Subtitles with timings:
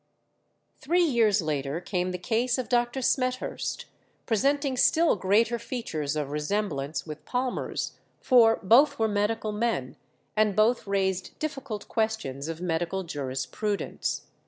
[0.79, 3.03] Three years later came the case of Dr.
[3.03, 3.85] Smethurst,
[4.25, 9.97] presenting still greater features of resemblance with Palmer's, for both were medical men,
[10.35, 14.23] and both raised difficult questions of medical jurisprudence.